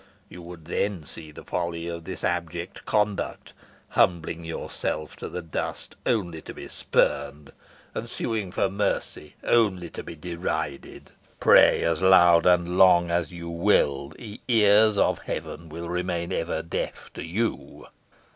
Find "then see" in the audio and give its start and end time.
0.65-1.31